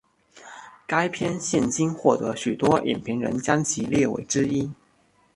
[0.87, 4.71] 该片现今获得许多影评人将其列为之一。